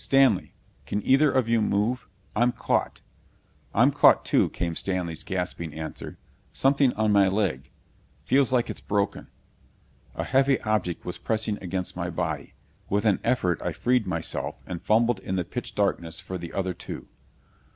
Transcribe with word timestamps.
"Stanley 0.03 0.55
can 0.87 1.03
either 1.05 1.31
of 1.31 1.47
you 1.47 1.61
move? 1.61 2.07
I'm 2.35 2.51
caught." 2.53 3.01
"I'm 3.71 3.91
caught, 3.91 4.25
too," 4.25 4.49
came 4.49 4.73
Stanley's 4.73 5.23
gasping 5.23 5.75
answer. 5.75 6.17
"Something 6.51 6.91
on 6.93 7.11
my 7.11 7.27
leg 7.27 7.69
feels 8.23 8.51
like 8.51 8.71
it's 8.71 8.81
broken." 8.81 9.27
A 10.15 10.23
heavy 10.23 10.59
object 10.61 11.05
was 11.05 11.19
pressing 11.19 11.61
across 11.63 11.95
my 11.95 12.09
body. 12.09 12.55
With 12.89 13.05
an 13.05 13.19
effort 13.23 13.61
I 13.61 13.73
freed 13.73 14.07
myself 14.07 14.55
and 14.65 14.81
fumbled 14.81 15.19
in 15.19 15.35
the 15.35 15.45
pitch 15.45 15.75
darkness 15.75 16.19
for 16.19 16.39
the 16.39 16.51
other 16.51 16.73
two. 16.73 17.07